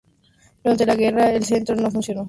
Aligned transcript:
Durante 0.63 0.87
la 0.87 0.95
Guerra 0.95 1.29
el 1.31 1.45
centro 1.45 1.75
no 1.75 1.91
funcionó. 1.91 2.19